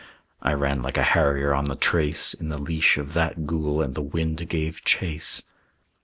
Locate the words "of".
2.97-3.13